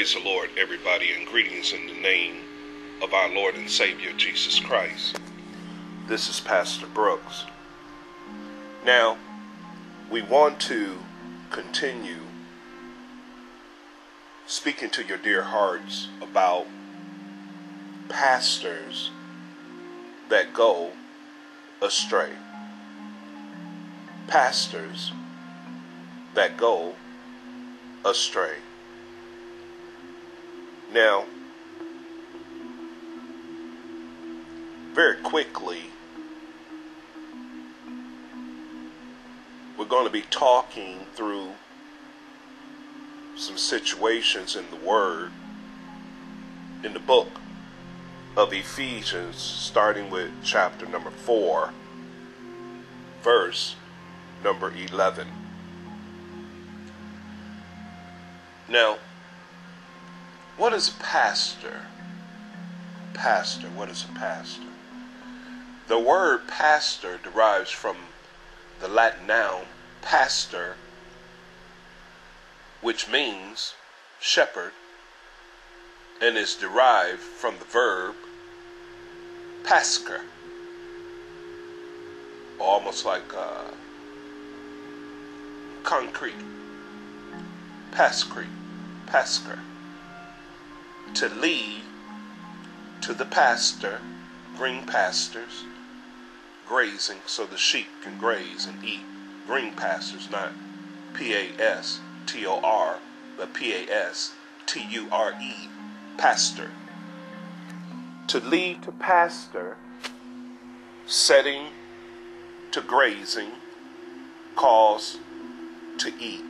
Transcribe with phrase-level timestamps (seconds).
[0.00, 2.36] Praise the Lord, everybody, and greetings in the name
[3.02, 5.20] of our Lord and Savior Jesus Christ.
[6.08, 7.44] This is Pastor Brooks.
[8.86, 9.18] Now,
[10.10, 10.96] we want to
[11.50, 12.22] continue
[14.46, 16.66] speaking to your dear hearts about
[18.08, 19.10] pastors
[20.30, 20.92] that go
[21.82, 22.32] astray.
[24.28, 25.12] Pastors
[26.32, 26.94] that go
[28.02, 28.56] astray.
[30.92, 31.24] Now,
[34.92, 35.82] very quickly,
[39.78, 41.50] we're going to be talking through
[43.36, 45.30] some situations in the Word,
[46.82, 47.28] in the book
[48.36, 51.72] of Ephesians, starting with chapter number 4,
[53.22, 53.76] verse
[54.42, 55.28] number 11.
[58.68, 58.98] Now,
[60.60, 61.80] what is a pastor?
[63.14, 64.68] Pastor, what is a pastor?
[65.88, 67.96] The word pastor derives from
[68.78, 69.62] the Latin noun
[70.02, 70.76] pastor,
[72.82, 73.72] which means
[74.20, 74.72] shepherd,
[76.20, 78.14] and is derived from the verb
[79.64, 80.20] pascer,
[82.58, 83.70] almost like uh,
[85.84, 86.34] concrete,
[87.92, 88.48] pascrete,
[89.06, 89.58] pascer
[91.14, 91.82] to lead
[93.02, 94.00] to the pastor,
[94.56, 95.64] green pastures,
[96.66, 99.00] grazing so the sheep can graze and eat
[99.46, 100.52] green pastures, not
[101.14, 102.98] P A S T O R,
[103.36, 104.32] but P A S
[104.66, 105.68] T U R E,
[106.16, 106.70] pastor.
[108.28, 109.76] To lead to pastor,
[111.06, 111.68] setting
[112.70, 113.50] to grazing,
[114.54, 115.18] cause
[115.98, 116.44] to eat.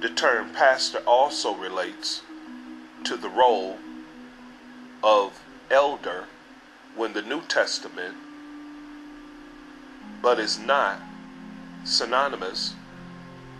[0.00, 2.22] The term pastor also relates
[3.04, 3.76] to the role
[5.02, 5.38] of
[5.70, 6.24] elder
[6.96, 8.16] when the New Testament,
[10.22, 10.98] but is not
[11.84, 12.74] synonymous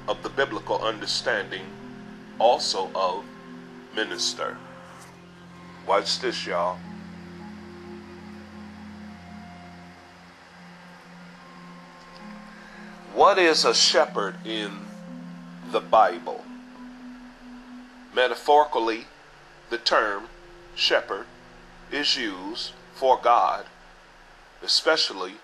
[0.08, 1.64] of the biblical understanding
[2.38, 3.24] also of
[3.94, 4.56] minister.
[5.86, 6.78] Watch this, y'all.
[13.14, 14.72] What is a shepherd in
[15.70, 16.44] the Bible?
[18.14, 19.06] Metaphorically,
[19.70, 20.24] the term
[20.74, 21.26] shepherd
[21.90, 23.66] is used for God,
[24.62, 25.34] especially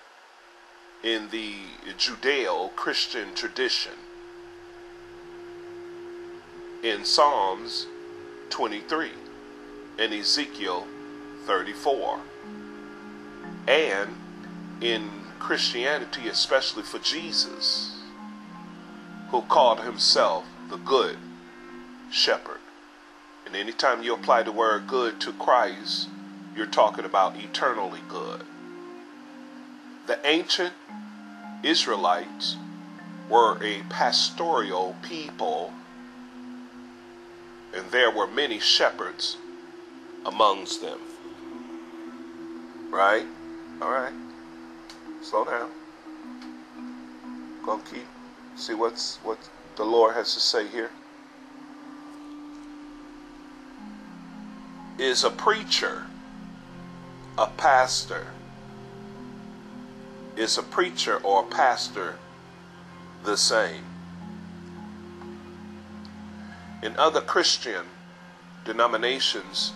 [1.03, 1.53] in the
[1.97, 3.93] Judeo Christian tradition.
[6.83, 7.87] In Psalms
[8.49, 9.11] 23
[9.99, 10.87] and Ezekiel
[11.45, 12.19] 34,
[13.67, 14.15] and
[14.81, 15.09] in
[15.39, 17.99] Christianity, especially for Jesus,
[19.29, 21.17] who called himself the Good
[22.09, 22.60] Shepherd.
[23.45, 26.07] And anytime you apply the word good to Christ,
[26.55, 28.43] you're talking about eternally good.
[30.07, 30.73] The ancient
[31.63, 32.57] Israelites
[33.29, 35.73] were a pastoral people,
[37.73, 39.37] and there were many shepherds
[40.25, 40.99] amongst them.
[42.89, 43.25] Right?
[43.81, 44.13] All right.
[45.21, 45.69] Slow down.
[47.63, 48.07] Go keep.
[48.55, 49.37] See what's what
[49.77, 50.89] the Lord has to say here.
[54.97, 56.05] Is a preacher,
[57.37, 58.27] a pastor.
[60.35, 62.15] Is a preacher or a pastor
[63.23, 63.83] the same?
[66.81, 67.85] In other Christian
[68.65, 69.73] denominations,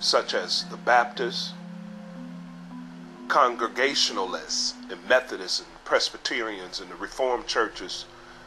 [0.00, 1.52] such as the Baptists,
[3.28, 8.04] Congregationalists, and Methodists, and Presbyterians, and the Reformed churches,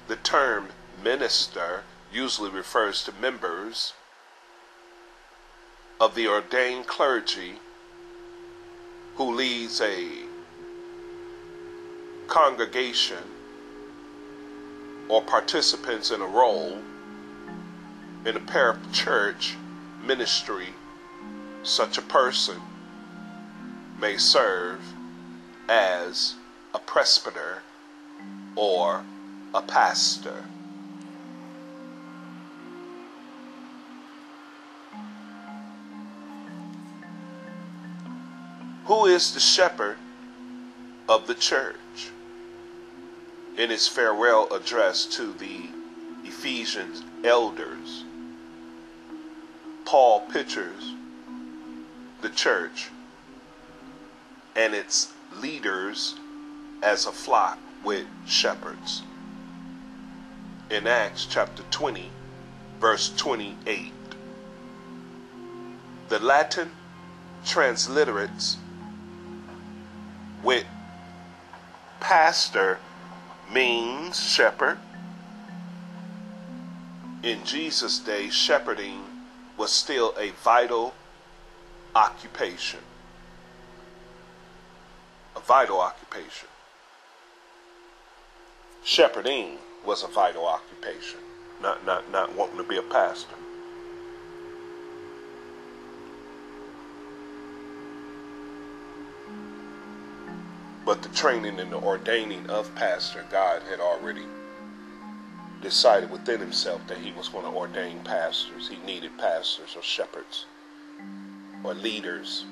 [0.07, 0.69] the term
[1.03, 3.93] minister usually refers to members
[5.99, 7.55] of the ordained clergy
[9.15, 10.09] who leads a
[12.27, 13.23] congregation
[15.07, 16.79] or participants in a role
[18.25, 19.53] in a parachurch
[20.03, 20.69] ministry,
[21.63, 22.59] such a person
[23.99, 24.81] may serve
[25.69, 26.35] as
[26.73, 27.61] a presbyter
[28.55, 29.03] or
[29.53, 30.45] a pastor.
[38.85, 39.97] Who is the shepherd
[41.09, 42.11] of the church?
[43.57, 45.69] In his farewell address to the
[46.23, 48.03] Ephesians elders,
[49.85, 50.93] Paul pictures
[52.21, 52.89] the church
[54.55, 56.13] and its leaders
[56.83, 59.01] as a flock with shepherds.
[60.69, 62.11] In Acts chapter 20,
[62.79, 63.93] verse 28,
[66.09, 66.69] The Latin
[67.43, 68.57] transliterates
[70.45, 70.65] with
[71.99, 72.77] pastor
[73.51, 74.77] means shepherd.
[77.23, 79.01] In Jesus' day, shepherding
[79.57, 80.93] was still a vital
[81.95, 82.81] occupation.
[85.35, 86.47] A vital occupation.
[88.83, 91.19] Shepherding was a vital occupation,
[91.59, 93.33] not, not, not wanting to be a pastor.
[100.85, 104.25] But the training and the ordaining of pastor, God had already
[105.61, 108.69] decided within himself that he was going to ordain pastors.
[108.69, 110.45] He needed pastors or shepherds
[111.63, 112.45] or leaders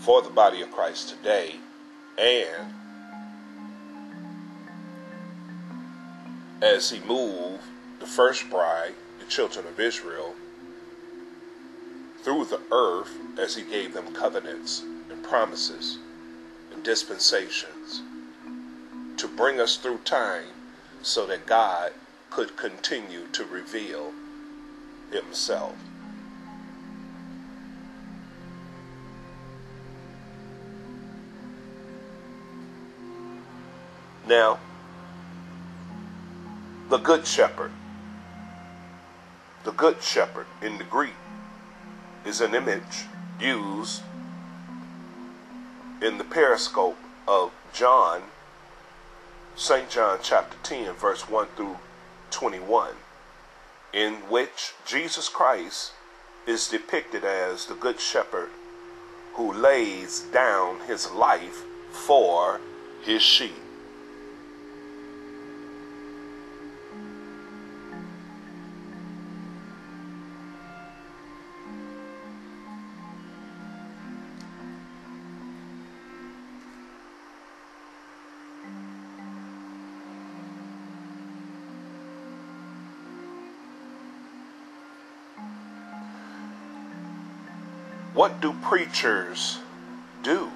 [0.00, 1.54] for the body of Christ today
[2.18, 2.74] and
[6.62, 7.62] as he moved
[7.98, 10.34] the first bride, the children of Israel,
[12.22, 15.98] through the earth as he gave them covenants and promises
[16.72, 18.02] and dispensations
[19.16, 20.48] to bring us through time
[21.02, 21.92] so that God
[22.30, 24.12] could continue to reveal
[25.10, 25.74] himself.
[34.26, 34.58] Now,
[36.88, 37.72] the Good Shepherd,
[39.64, 41.14] the Good Shepherd in the Greek
[42.24, 43.06] is an image
[43.40, 44.02] used
[46.02, 46.96] in the pericope
[47.26, 48.22] of John,
[49.56, 49.88] St.
[49.88, 51.76] John chapter 10, verse 1 through
[52.30, 52.92] 21,
[53.92, 55.92] in which Jesus Christ
[56.46, 58.50] is depicted as the Good Shepherd
[59.34, 62.60] who lays down his life for
[63.02, 63.54] his sheep.
[88.20, 89.60] What do preachers
[90.22, 90.50] do?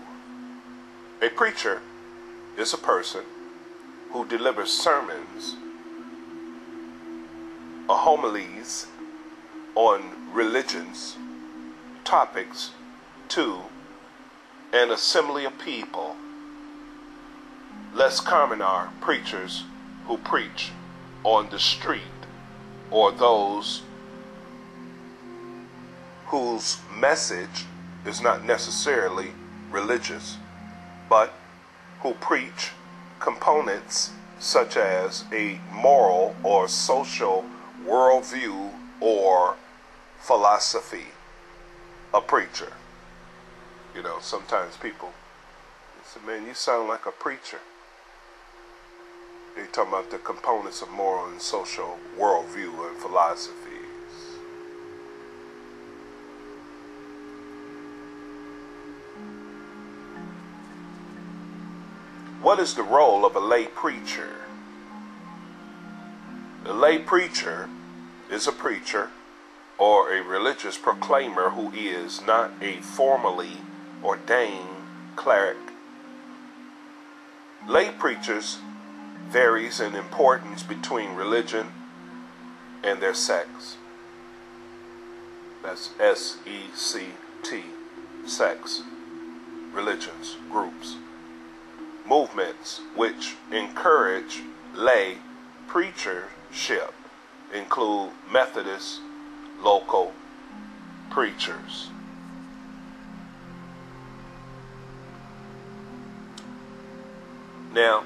[1.23, 1.81] A preacher
[2.59, 3.23] is a person
[4.11, 5.57] who delivers sermons
[7.89, 8.87] or homilies
[9.75, 10.03] on
[10.35, 11.17] religions,
[12.05, 12.73] topics
[13.29, 13.61] to
[14.75, 16.17] an assembly of people.
[17.95, 19.65] Less common are preachers
[20.07, 20.71] who preach
[21.23, 22.27] on the street
[22.91, 23.81] or those
[26.35, 27.65] whose message
[28.05, 29.29] is not necessarily
[29.71, 30.37] religious,
[31.09, 31.33] but
[32.01, 32.73] who preach
[33.21, 34.11] components
[34.41, 37.45] such as a moral or social
[37.87, 38.69] worldview
[39.01, 39.55] or
[40.19, 41.07] philosophy.
[42.13, 42.73] A preacher.
[43.95, 45.13] You know, sometimes people
[46.05, 47.61] say, man, you sound like a preacher.
[49.55, 53.64] They talk about the components of moral and social worldview and philosophy.
[62.45, 64.29] What is the role of a lay preacher?
[66.65, 67.71] The lay preacher
[68.31, 69.09] is a preacher
[69.79, 73.57] or a religious proclaimer who is not a formally
[74.05, 74.77] ordained
[75.17, 75.57] cleric.
[77.67, 78.59] Lay preachers
[79.31, 81.69] varies in importance between religion
[82.83, 83.79] and their sects.
[85.63, 87.07] That's S E C
[87.43, 87.63] T,
[88.27, 88.83] sects,
[89.73, 90.97] religions, groups
[92.07, 94.43] movements which encourage
[94.75, 95.19] lay
[95.69, 96.93] preachership
[97.53, 99.01] include Methodist
[99.61, 100.13] local
[101.11, 101.89] preachers.
[107.73, 108.05] Now,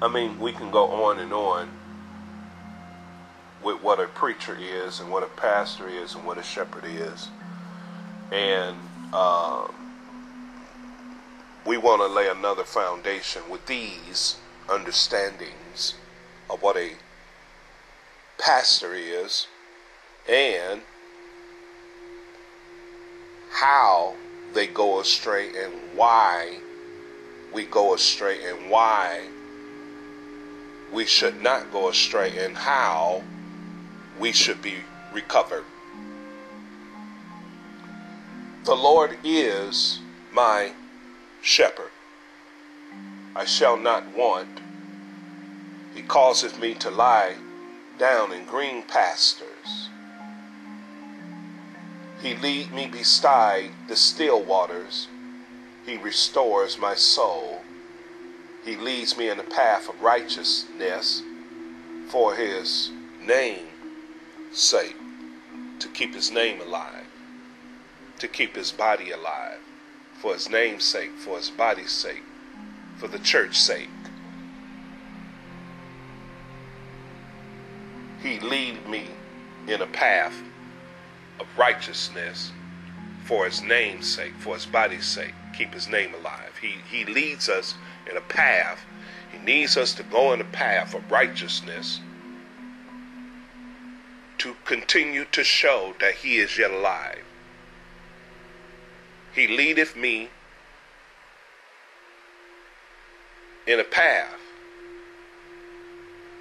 [0.00, 1.68] I mean, we can go on and on
[3.62, 7.28] with what a preacher is and what a pastor is and what a shepherd is.
[8.30, 8.76] And
[9.12, 9.87] um,
[11.68, 14.36] we want to lay another foundation with these
[14.70, 15.92] understandings
[16.48, 16.92] of what a
[18.38, 19.46] pastor is
[20.26, 20.80] and
[23.50, 24.14] how
[24.54, 26.56] they go astray and why
[27.52, 29.20] we go astray and why
[30.90, 33.22] we should not go astray and how
[34.18, 34.76] we should be
[35.12, 35.64] recovered.
[38.64, 39.98] The Lord is
[40.32, 40.72] my
[41.42, 41.90] shepherd.
[43.34, 44.60] I shall not want.
[45.94, 47.34] He causeth me to lie
[47.98, 49.88] down in green pastures.
[52.22, 55.08] He lead me beside the still waters.
[55.86, 57.62] He restores my soul.
[58.64, 61.22] He leads me in the path of righteousness
[62.08, 62.90] for his
[63.22, 63.68] name
[64.52, 64.96] sake,
[65.78, 67.06] to keep his name alive,
[68.18, 69.60] to keep his body alive,
[70.18, 72.24] for his name's sake, for his body's sake,
[72.96, 73.88] for the church's sake.
[78.22, 79.06] He lead me
[79.68, 80.34] in a path
[81.38, 82.52] of righteousness
[83.24, 86.56] for his name's sake, for his body's sake, keep his name alive.
[86.60, 87.74] He, he leads us
[88.10, 88.84] in a path.
[89.30, 92.00] He needs us to go in a path of righteousness
[94.38, 97.27] to continue to show that he is yet alive.
[99.38, 100.30] He leadeth me
[103.68, 104.34] in a path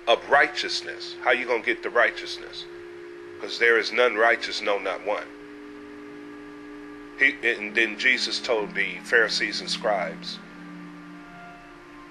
[0.08, 1.16] of righteousness.
[1.24, 2.66] How you going to get the righteousness?
[3.36, 5.27] Because there is none righteous, no, not one.
[7.20, 10.39] He, and then Jesus told the Pharisees and scribes,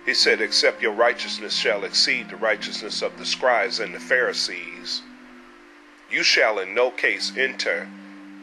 [0.04, 5.02] He said, Except your righteousness shall exceed the righteousness of the scribes and the Pharisees,
[6.12, 7.88] you shall in no case enter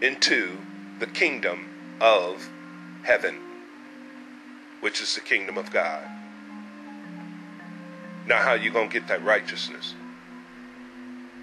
[0.01, 0.57] into
[0.99, 1.69] the kingdom
[2.01, 2.47] of
[3.03, 3.39] heaven,
[4.81, 6.03] which is the kingdom of God.
[8.27, 9.95] Now, how you going to get that righteousness?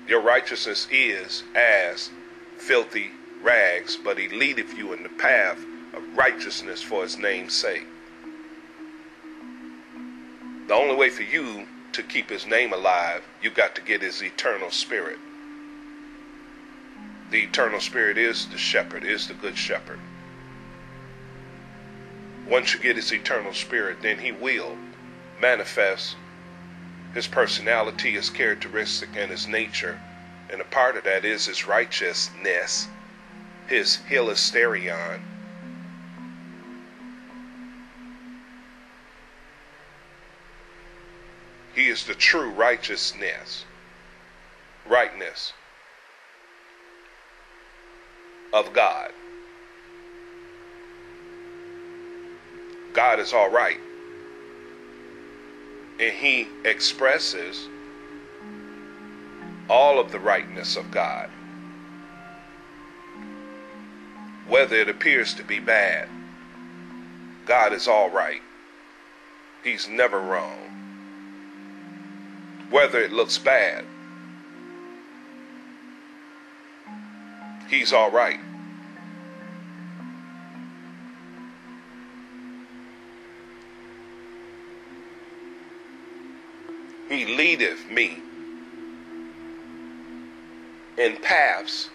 [0.09, 2.11] Your righteousness is as
[2.57, 3.11] filthy
[3.43, 5.59] rags, but he leadeth you in the path
[5.95, 7.87] of righteousness for his name's sake.
[10.69, 14.23] The only way for you to keep his name alive, you got to get his
[14.23, 15.19] eternal spirit.
[17.31, 20.01] The eternal spirit is the shepherd, is the good shepherd.
[22.51, 24.77] Once you get his eternal spirit, then he will
[25.41, 26.17] manifest
[27.15, 30.01] his personality, his characteristic, and his nature.
[30.51, 32.89] And a part of that is his righteousness,
[33.69, 35.21] his hilasterion.
[41.73, 43.65] He is the true righteousness,
[44.89, 45.53] rightness
[48.53, 49.13] of God.
[52.93, 53.79] God is all right
[56.01, 57.69] and he expresses
[59.69, 61.29] all of the rightness of God.
[64.49, 66.09] Whether it appears to be bad,
[67.47, 68.41] God is all right.
[69.63, 70.59] He's never wrong.
[72.71, 73.85] Whether it looks bad,
[77.69, 78.41] He's all right.
[87.11, 88.19] He leadeth me
[90.97, 91.91] in paths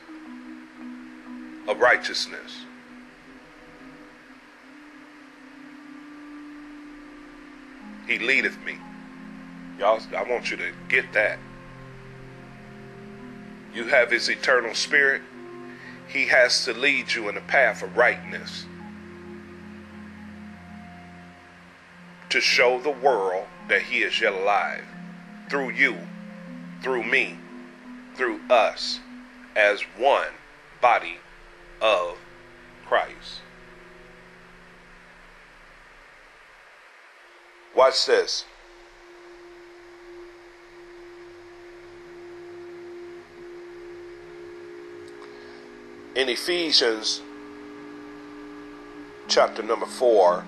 [1.70, 2.66] of righteousness.
[8.06, 8.76] He leadeth me.
[9.80, 11.40] Y'all, I want you to get that.
[13.74, 15.22] You have His eternal spirit.
[16.10, 18.66] He has to lead you in a path of rightness.
[22.32, 24.84] To show the world that He is yet alive
[25.50, 25.98] through you,
[26.82, 27.38] through me,
[28.16, 29.00] through us,
[29.56, 30.28] as one
[30.82, 31.18] body
[31.82, 32.18] of
[32.86, 33.42] Christ.
[37.76, 38.46] Watch this.
[46.16, 47.22] In Ephesians
[49.28, 50.46] chapter number 4,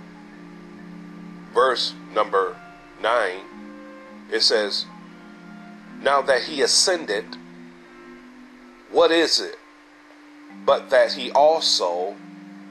[1.54, 2.56] verse number
[3.02, 3.40] 9,
[4.32, 4.86] it says,
[6.02, 7.26] Now that he ascended,
[8.92, 9.58] what is it?
[10.66, 12.16] But that he also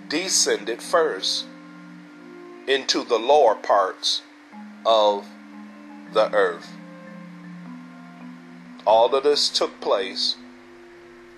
[0.08, 1.46] descended first
[2.66, 4.22] into the lower parts
[4.84, 5.26] of
[6.12, 6.72] the earth.
[8.86, 10.36] All of this took place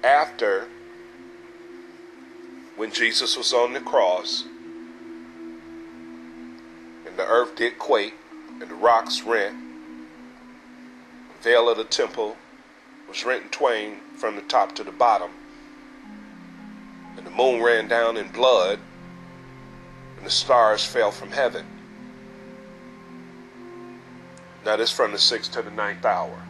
[0.04, 0.68] after
[2.76, 4.44] when Jesus was on the cross
[7.06, 8.14] and the earth did quake
[8.60, 9.67] and the rocks rent
[11.42, 12.36] veil of the temple
[13.08, 15.30] was rent in twain from the top to the bottom.
[17.16, 18.78] And the moon ran down in blood,
[20.16, 21.64] and the stars fell from heaven.
[24.64, 26.42] Now, this from the sixth to the ninth hour.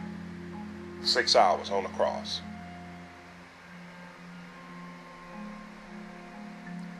[1.03, 2.41] Six hours on the cross.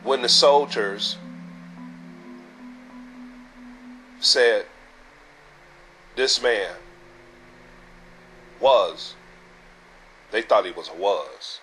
[0.02, 1.18] When the soldiers
[4.20, 4.64] said,
[6.16, 6.72] This man
[8.60, 9.14] was.
[10.30, 11.60] They thought he was a was.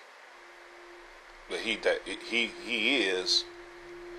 [1.48, 3.44] But he that he he is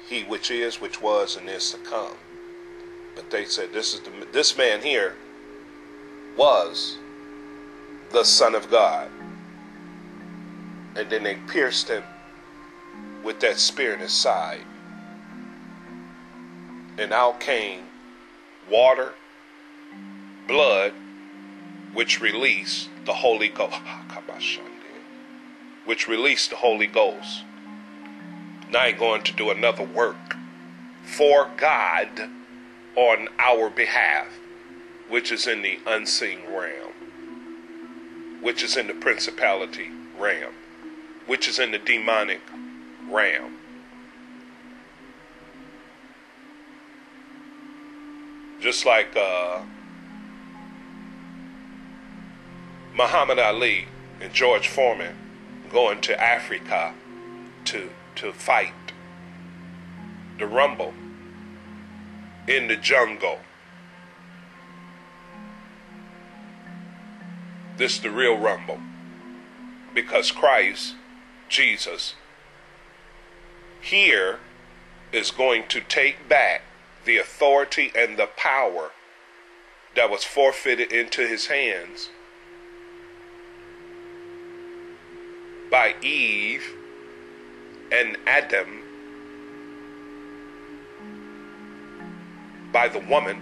[0.07, 2.15] he which is, which was, and is to come.
[3.15, 5.15] But they said this is the this man here
[6.35, 6.97] was
[8.11, 9.09] the Son of God.
[10.95, 12.03] And then they pierced him
[13.23, 14.61] with that spear in his side.
[16.97, 17.83] And out came
[18.69, 19.13] water,
[20.47, 20.93] blood,
[21.93, 23.75] which released the Holy Ghost.
[25.85, 27.43] Which released the Holy Ghost.
[28.69, 30.35] Now I'm going to do another work
[31.03, 32.29] for God
[32.95, 34.27] on our behalf,
[35.07, 36.93] which is in the unseen realm,
[38.41, 40.53] which is in the principality realm,
[41.25, 42.41] which is in the demonic
[43.09, 43.55] realm.
[48.61, 49.61] Just like uh,
[52.99, 53.87] Muhammad Ali
[54.19, 55.15] and George Foreman
[55.71, 56.93] going to Africa
[57.63, 58.73] to to fight
[60.37, 60.93] the rumble
[62.45, 63.39] in the jungle.
[67.77, 68.81] This is the real rumble
[69.95, 70.95] because Christ,
[71.47, 72.15] Jesus,
[73.79, 74.39] here
[75.13, 76.63] is going to take back
[77.05, 78.91] the authority and the power
[79.95, 82.09] that was forfeited into his hands
[85.69, 86.63] by Eve
[87.91, 88.81] and Adam
[92.71, 93.41] by the woman.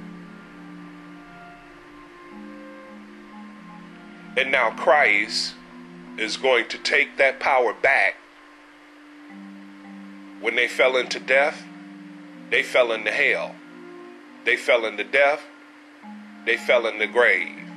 [4.38, 5.56] And now Christ
[6.18, 8.16] is going to take that power back.
[10.42, 11.64] When they fell into death,
[12.50, 13.56] they fell into hell.
[14.46, 15.42] They fell into death.
[16.46, 17.68] They fell in the grave.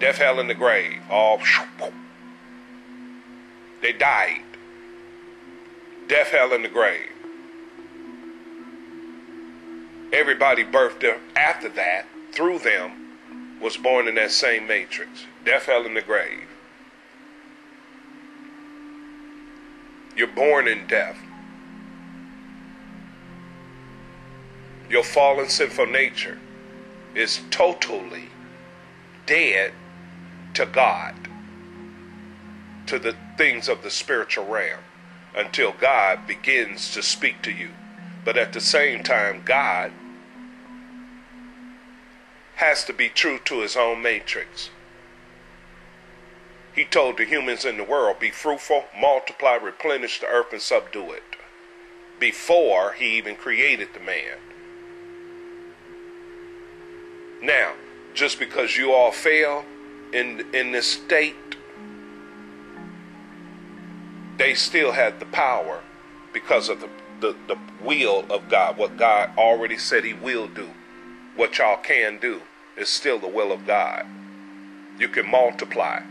[0.00, 1.00] Death, hell, and the grave.
[1.08, 1.40] All.
[3.86, 4.42] They died
[6.08, 7.12] death, hell, and the grave.
[10.12, 15.96] Everybody birthed after that, through them, was born in that same matrix death, hell, and
[15.96, 16.48] the grave.
[20.16, 21.18] You're born in death.
[24.90, 26.40] Your fallen sinful nature
[27.14, 28.30] is totally
[29.26, 29.70] dead
[30.54, 31.14] to God,
[32.86, 34.80] to the things of the spiritual realm
[35.34, 37.70] until God begins to speak to you.
[38.24, 39.92] But at the same time, God
[42.56, 44.70] has to be true to his own matrix.
[46.74, 51.12] He told the humans in the world, be fruitful, multiply, replenish the earth, and subdue
[51.12, 51.22] it.
[52.18, 54.38] Before he even created the man.
[57.42, 57.74] Now,
[58.14, 59.64] just because you all fail
[60.12, 61.55] in, in this state
[64.38, 65.80] they still had the power
[66.32, 66.88] because of the,
[67.20, 70.70] the, the will of God, what God already said He will do.
[71.34, 72.42] What y'all can do
[72.76, 74.06] is still the will of God.
[74.98, 76.02] You can multiply,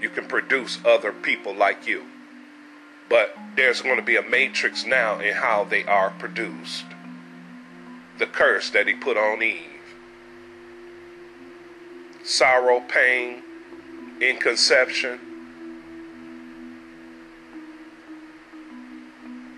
[0.00, 2.04] you can produce other people like you.
[3.08, 6.84] But there's going to be a matrix now in how they are produced.
[8.18, 9.66] The curse that He put on Eve
[12.22, 13.42] sorrow, pain,
[14.20, 15.18] inconception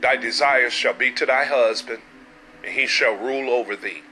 [0.03, 2.03] Thy desires shall be to thy husband,
[2.65, 4.03] and he shall rule over thee.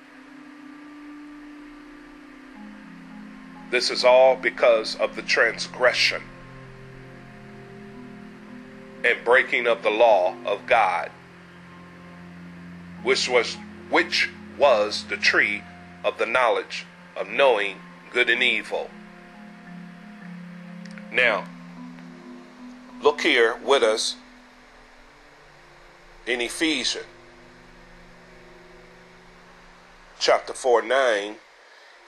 [3.71, 6.23] This is all because of the transgression
[9.05, 11.11] and breaking of the law of God,
[13.03, 13.57] which was
[13.89, 15.65] which was the tree
[16.05, 17.77] of the knowledge of knowing
[18.13, 18.91] good and evil.
[21.11, 21.47] Now,
[23.03, 24.15] look here with us
[26.31, 27.07] in Ephesians
[30.21, 31.37] chapter 4 9,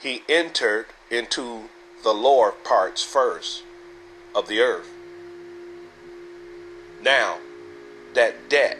[0.01, 1.69] he entered into
[2.05, 3.65] the lower parts first
[4.33, 4.89] of the earth.
[7.03, 7.39] Now,
[8.15, 8.79] that debt,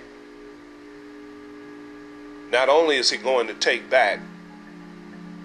[2.53, 4.21] not only is he going to take back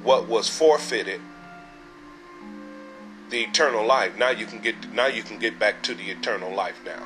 [0.04, 1.22] what was forfeited,
[3.32, 4.16] the eternal life.
[4.18, 7.04] Now you can get now you can get back to the eternal life now.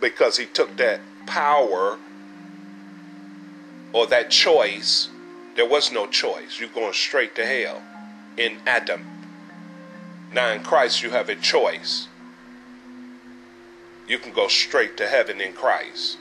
[0.00, 1.98] Because he took that power
[3.92, 5.08] or that choice,
[5.56, 6.58] there was no choice.
[6.58, 7.82] You're going straight to hell
[8.36, 9.04] in Adam.
[10.32, 12.08] Now in Christ, you have a choice.
[14.08, 16.18] You can go straight to heaven in Christ.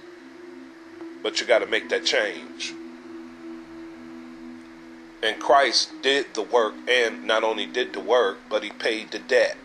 [1.21, 2.73] But you got to make that change.
[5.23, 9.19] And Christ did the work, and not only did the work, but he paid the
[9.19, 9.57] debt.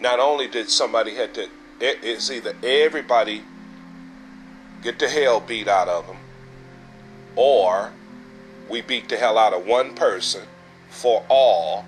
[0.00, 1.48] not only did somebody had to,
[1.80, 3.42] it's either everybody
[4.82, 6.18] get the hell beat out of them,
[7.36, 7.92] or
[8.68, 10.42] we beat the hell out of one person
[10.88, 11.84] for all,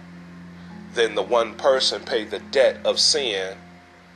[0.94, 3.56] then the one person pay the debt of sin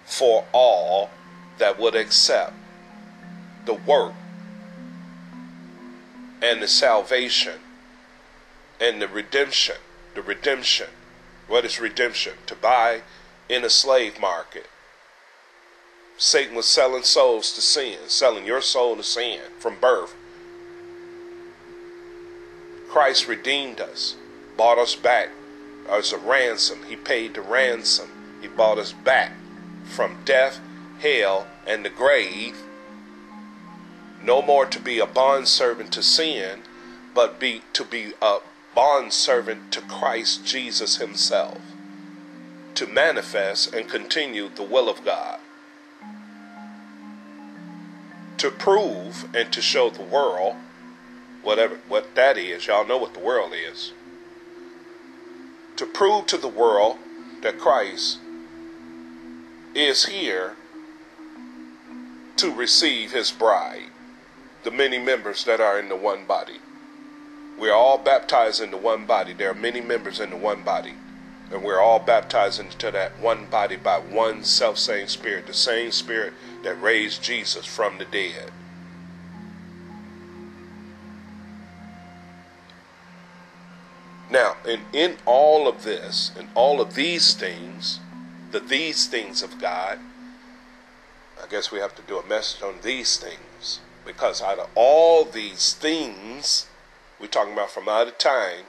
[0.05, 1.11] for all
[1.59, 2.53] that would accept
[3.65, 4.13] the work
[6.43, 7.61] and the salvation
[8.81, 9.77] and the redemption.
[10.15, 10.89] The redemption.
[11.49, 12.35] What is redemption?
[12.47, 13.03] To buy
[13.49, 14.69] in a slave market.
[16.19, 20.15] Satan was selling souls to sin, selling your soul to sin from birth.
[22.89, 24.17] Christ redeemed us,
[24.57, 25.29] bought us back
[25.89, 26.85] as a ransom.
[26.89, 28.11] He paid the ransom.
[28.41, 29.33] He bought us back
[29.85, 30.61] from death,
[31.01, 32.57] hell, and the grave.
[34.23, 36.63] No more to be a bondservant to sin,
[37.15, 38.39] but be to be a
[38.75, 41.61] bondservant to Christ Jesus Himself,
[42.75, 45.41] to manifest and continue the will of God,
[48.39, 50.57] to prove and to show the world
[51.43, 52.67] whatever what that is.
[52.67, 53.93] Y'all know what the world is.
[55.77, 56.99] To prove to the world
[57.43, 58.19] that Christ
[59.75, 60.57] is here
[62.37, 63.91] to receive his bride,
[64.65, 66.59] the many members that are in the one body.
[67.59, 69.33] We are all baptized into one body.
[69.33, 70.95] There are many members in the one body.
[71.51, 75.93] And we're all baptized into that one body by one self same spirit, the same
[75.93, 76.35] spirit
[76.67, 78.51] that raised Jesus from the dead.
[84.29, 88.01] Now, in, in all of this, in all of these things,
[88.51, 90.01] the these things of God,
[91.41, 93.79] I guess we have to do a message on these things.
[94.05, 96.67] Because out of all these things,
[97.21, 98.65] we're talking about from out of time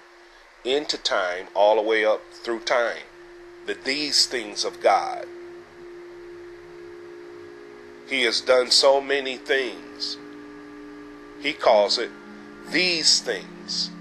[0.63, 3.07] into time, all the way up through time.
[3.65, 5.25] The these things of God.
[8.07, 10.17] He has done so many things.
[11.41, 12.09] He calls it
[12.71, 13.91] these things,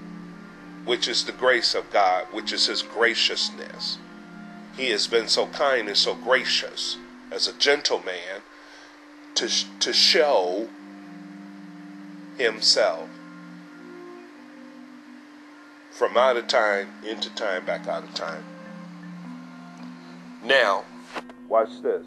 [0.85, 3.99] which is the grace of God, which is His graciousness.
[4.77, 6.99] He has been so kind and so gracious
[7.33, 8.43] as a gentleman
[9.35, 9.49] to,
[9.81, 10.69] to show
[12.39, 13.09] Himself
[15.91, 18.45] from out of time into time, back out of time.
[20.45, 20.85] Now,
[21.49, 22.05] watch this.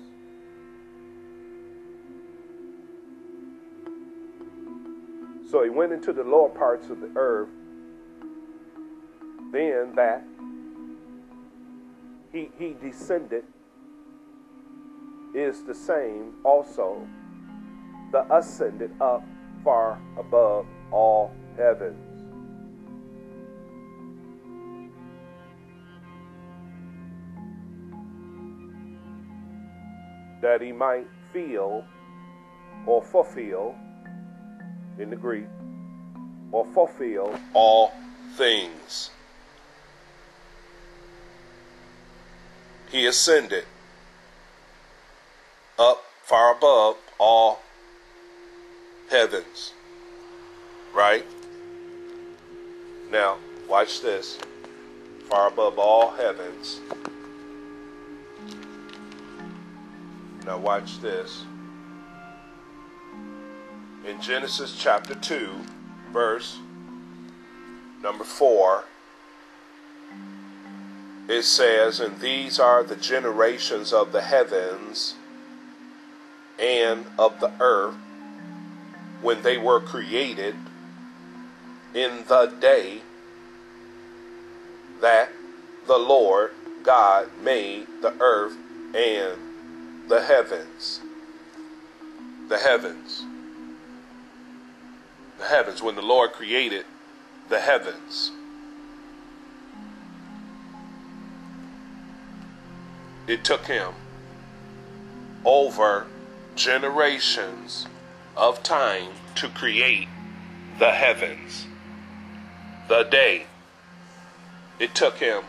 [5.49, 7.49] So he went into the lower parts of the earth.
[9.51, 10.23] Then that
[12.31, 13.43] he, he descended
[15.33, 17.07] is the same also
[18.11, 19.23] the ascended up
[19.63, 22.05] far above all heavens.
[30.41, 31.83] that he might feel
[32.85, 33.75] or fulfill
[34.99, 35.45] in the Greek
[36.51, 37.91] or fulfill all
[38.35, 39.09] things.
[42.91, 43.65] He ascended
[45.77, 47.59] up far above all
[49.09, 49.73] heavens.
[50.93, 51.25] Right?
[53.11, 54.37] Now, watch this.
[55.29, 56.81] Far above all heavens
[60.49, 61.43] Now, watch this.
[64.09, 65.51] In Genesis chapter 2,
[66.11, 66.57] verse
[68.01, 68.83] number 4,
[71.27, 75.13] it says, And these are the generations of the heavens
[76.57, 77.93] and of the earth
[79.21, 80.55] when they were created
[81.93, 83.01] in the day
[85.01, 85.29] that
[85.85, 88.57] the Lord God made the earth
[88.95, 90.99] and the heavens.
[92.47, 93.23] The heavens.
[95.39, 95.81] The heavens.
[95.81, 96.85] When the Lord created
[97.49, 98.31] the heavens.
[103.27, 103.93] It took him
[105.45, 106.07] over
[106.55, 107.87] generations
[108.35, 110.07] of time to create
[110.77, 111.65] the heavens.
[112.87, 113.45] The day.
[114.79, 115.43] It took him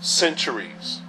[0.00, 1.00] centuries